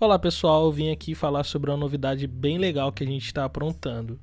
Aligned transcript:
Olá 0.00 0.16
pessoal, 0.16 0.64
eu 0.64 0.70
vim 0.70 0.92
aqui 0.92 1.12
falar 1.12 1.42
sobre 1.42 1.72
uma 1.72 1.76
novidade 1.76 2.24
bem 2.28 2.56
legal 2.56 2.92
que 2.92 3.02
a 3.02 3.06
gente 3.06 3.26
está 3.26 3.44
aprontando. 3.44 4.16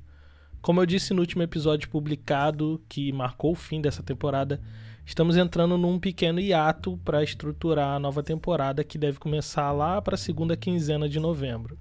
Como 0.62 0.80
eu 0.80 0.86
disse 0.86 1.12
no 1.12 1.20
último 1.20 1.42
episódio 1.42 1.90
publicado, 1.90 2.80
que 2.88 3.12
marcou 3.12 3.52
o 3.52 3.54
fim 3.54 3.82
dessa 3.82 4.02
temporada, 4.02 4.58
estamos 5.04 5.36
entrando 5.36 5.76
num 5.76 5.98
pequeno 5.98 6.40
hiato 6.40 6.98
para 7.04 7.22
estruturar 7.22 7.94
a 7.94 7.98
nova 7.98 8.22
temporada 8.22 8.82
que 8.82 8.96
deve 8.96 9.18
começar 9.18 9.70
lá 9.70 10.00
para 10.00 10.14
a 10.14 10.18
segunda 10.18 10.56
quinzena 10.56 11.10
de 11.10 11.20
novembro. 11.20 11.78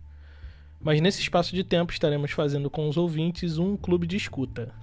Mas 0.78 1.00
nesse 1.00 1.22
espaço 1.22 1.56
de 1.56 1.64
tempo 1.64 1.94
estaremos 1.94 2.32
fazendo 2.32 2.70
com 2.70 2.90
os 2.90 2.98
ouvintes 2.98 3.58
um 3.58 3.78
clube 3.78 4.06
de 4.06 4.18
escuta. 4.18 4.74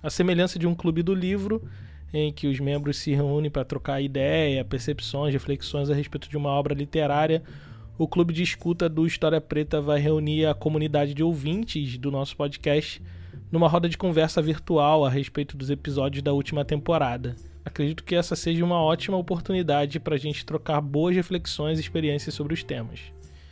A 0.00 0.08
semelhança 0.10 0.60
de 0.60 0.66
um 0.68 0.76
clube 0.76 1.02
do 1.02 1.12
livro, 1.12 1.60
em 2.12 2.32
que 2.32 2.46
os 2.46 2.60
membros 2.60 2.98
se 2.98 3.12
reúnem 3.16 3.50
para 3.50 3.64
trocar 3.64 4.00
ideia, 4.00 4.64
percepções, 4.64 5.32
reflexões 5.32 5.90
a 5.90 5.94
respeito 5.94 6.28
de 6.28 6.36
uma 6.36 6.50
obra 6.50 6.72
literária 6.72 7.42
o 7.96 8.08
clube 8.08 8.32
de 8.32 8.42
escuta 8.42 8.88
do 8.88 9.06
História 9.06 9.40
Preta 9.40 9.80
vai 9.80 10.00
reunir 10.00 10.46
a 10.46 10.54
comunidade 10.54 11.14
de 11.14 11.22
ouvintes 11.22 11.96
do 11.96 12.10
nosso 12.10 12.36
podcast 12.36 13.00
numa 13.52 13.68
roda 13.68 13.88
de 13.88 13.96
conversa 13.96 14.42
virtual 14.42 15.04
a 15.04 15.10
respeito 15.10 15.56
dos 15.56 15.70
episódios 15.70 16.22
da 16.22 16.32
última 16.32 16.64
temporada. 16.64 17.36
Acredito 17.64 18.02
que 18.02 18.16
essa 18.16 18.34
seja 18.34 18.64
uma 18.64 18.82
ótima 18.82 19.16
oportunidade 19.16 20.00
para 20.00 20.16
a 20.16 20.18
gente 20.18 20.44
trocar 20.44 20.80
boas 20.80 21.14
reflexões 21.14 21.78
e 21.78 21.82
experiências 21.82 22.34
sobre 22.34 22.52
os 22.52 22.64
temas. 22.64 23.00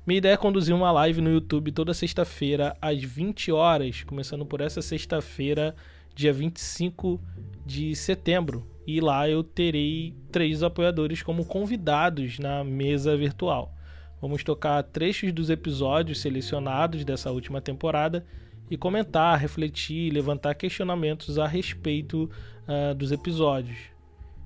Minha 0.05 0.19
ideia 0.19 0.35
é 0.35 0.37
conduzir 0.37 0.75
uma 0.75 0.91
live 0.91 1.21
no 1.21 1.31
YouTube 1.31 1.71
toda 1.71 1.95
sexta-feira 1.95 2.77
às 2.83 3.01
20 3.01 3.53
horas, 3.53 4.03
começando 4.03 4.45
por 4.45 4.61
essa 4.61 4.83
sexta-feira, 4.83 5.77
dia 6.17 6.33
25 6.33 7.21
de 7.65 7.95
setembro. 7.95 8.67
E 8.85 9.01
lá 9.01 9.31
eu 9.31 9.45
terei 9.45 10.13
três 10.33 10.65
apoiadores 10.65 11.23
como 11.23 11.45
convidados 11.45 12.41
na 12.41 12.65
mesa 12.65 13.17
virtual. 13.17 13.73
Vamos 14.23 14.45
tocar 14.45 14.81
trechos 14.85 15.33
dos 15.33 15.51
episódios 15.51 16.21
selecionados 16.21 17.05
dessa 17.05 17.33
última 17.33 17.61
temporada 17.61 18.25
e 18.71 18.77
comentar, 18.77 19.37
refletir, 19.37 20.13
levantar 20.13 20.55
questionamentos 20.55 21.41
a 21.41 21.47
respeito 21.49 22.31
uh, 22.69 22.95
dos 22.95 23.11
episódios. 23.11 23.77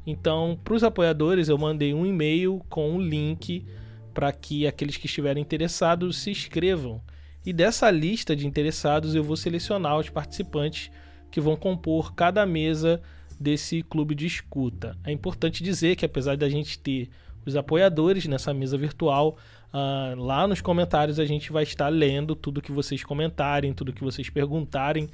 Então, 0.06 0.58
para 0.64 0.72
os 0.72 0.82
apoiadores, 0.82 1.50
eu 1.50 1.58
mandei 1.58 1.92
um 1.92 2.06
e-mail 2.06 2.64
com 2.70 2.90
um 2.90 2.98
link 2.98 3.66
para 4.14 4.32
que 4.32 4.66
aqueles 4.66 4.96
que 4.96 5.04
estiverem 5.04 5.42
interessados 5.42 6.16
se 6.20 6.30
inscrevam. 6.30 7.02
E 7.44 7.52
dessa 7.52 7.90
lista 7.90 8.34
de 8.34 8.46
interessados, 8.46 9.14
eu 9.14 9.22
vou 9.22 9.36
selecionar 9.36 9.98
os 9.98 10.08
participantes 10.08 10.90
que 11.30 11.38
vão 11.38 11.54
compor 11.54 12.14
cada 12.14 12.46
mesa 12.46 13.02
desse 13.38 13.82
clube 13.82 14.14
de 14.14 14.24
escuta. 14.24 14.96
É 15.04 15.12
importante 15.12 15.62
dizer 15.62 15.96
que, 15.96 16.06
apesar 16.06 16.34
da 16.34 16.48
gente 16.48 16.78
ter 16.78 17.10
os 17.46 17.54
apoiadores 17.54 18.26
nessa 18.26 18.52
mesa 18.52 18.76
virtual, 18.76 19.38
Uh, 19.72 20.18
lá 20.20 20.46
nos 20.46 20.60
comentários 20.60 21.18
a 21.18 21.24
gente 21.24 21.52
vai 21.52 21.62
estar 21.62 21.88
lendo 21.88 22.34
tudo 22.34 22.62
que 22.62 22.72
vocês 22.72 23.04
comentarem, 23.04 23.74
tudo 23.74 23.92
que 23.92 24.02
vocês 24.02 24.30
perguntarem, 24.30 25.08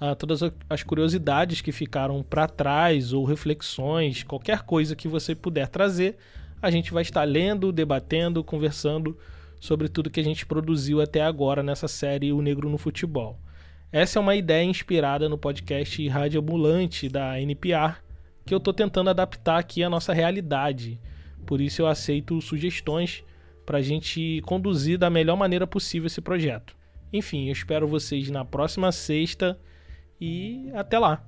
uh, 0.00 0.14
todas 0.16 0.40
as 0.68 0.82
curiosidades 0.82 1.60
que 1.60 1.70
ficaram 1.70 2.22
para 2.22 2.48
trás 2.48 3.12
ou 3.12 3.24
reflexões, 3.24 4.22
qualquer 4.22 4.62
coisa 4.62 4.96
que 4.96 5.06
você 5.06 5.34
puder 5.34 5.68
trazer, 5.68 6.16
a 6.60 6.70
gente 6.70 6.92
vai 6.92 7.02
estar 7.02 7.24
lendo, 7.24 7.70
debatendo, 7.70 8.42
conversando 8.42 9.16
sobre 9.60 9.88
tudo 9.88 10.10
que 10.10 10.20
a 10.20 10.24
gente 10.24 10.46
produziu 10.46 11.00
até 11.00 11.22
agora 11.22 11.62
nessa 11.62 11.88
série 11.88 12.32
O 12.32 12.42
Negro 12.42 12.68
no 12.68 12.78
Futebol. 12.78 13.38
Essa 13.90 14.18
é 14.18 14.20
uma 14.20 14.36
ideia 14.36 14.64
inspirada 14.64 15.28
no 15.28 15.38
podcast 15.38 16.06
Rádio 16.08 16.40
Ambulante 16.40 17.08
da 17.08 17.40
NPR, 17.40 17.96
que 18.44 18.52
eu 18.52 18.58
estou 18.58 18.72
tentando 18.72 19.10
adaptar 19.10 19.58
aqui 19.58 19.82
à 19.82 19.90
nossa 19.90 20.12
realidade. 20.12 21.00
Por 21.46 21.60
isso 21.60 21.82
eu 21.82 21.86
aceito 21.86 22.40
sugestões 22.40 23.24
para 23.68 23.76
a 23.76 23.82
gente 23.82 24.40
conduzir 24.46 24.96
da 24.96 25.10
melhor 25.10 25.36
maneira 25.36 25.66
possível 25.66 26.06
esse 26.06 26.22
projeto. 26.22 26.74
Enfim, 27.12 27.48
eu 27.48 27.52
espero 27.52 27.86
vocês 27.86 28.30
na 28.30 28.42
próxima 28.42 28.90
sexta 28.90 29.60
e 30.18 30.70
até 30.72 30.98
lá! 30.98 31.22